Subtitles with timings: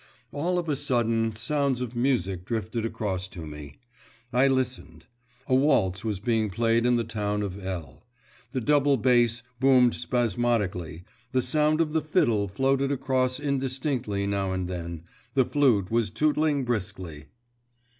[0.31, 3.75] All of a sudden sounds of music drifted across to me;
[4.33, 5.05] I listened.
[5.45, 8.03] A waltz was being played in the town of L.
[8.51, 11.03] The double bass boomed spasmodically,
[11.33, 15.03] the sound of the fiddle floated across indistinctly now and then,
[15.35, 17.27] the flute was tootling briskly.